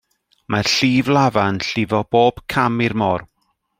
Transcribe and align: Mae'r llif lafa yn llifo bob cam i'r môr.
Mae'r 0.53 0.69
llif 0.75 1.11
lafa 1.17 1.43
yn 1.51 1.59
llifo 1.67 2.01
bob 2.17 2.41
cam 2.55 2.83
i'r 2.87 2.97
môr. 3.03 3.29